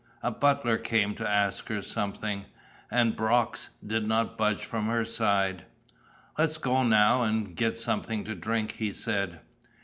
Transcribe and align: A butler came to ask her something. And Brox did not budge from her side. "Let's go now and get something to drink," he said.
A 0.23 0.31
butler 0.31 0.79
came 0.79 1.13
to 1.13 1.29
ask 1.29 1.67
her 1.67 1.79
something. 1.83 2.45
And 2.89 3.15
Brox 3.15 3.69
did 3.85 4.07
not 4.07 4.35
budge 4.35 4.65
from 4.65 4.87
her 4.87 5.05
side. 5.05 5.65
"Let's 6.39 6.57
go 6.57 6.81
now 6.81 7.21
and 7.21 7.55
get 7.55 7.77
something 7.77 8.23
to 8.23 8.33
drink," 8.33 8.71
he 8.71 8.93
said. 8.93 9.41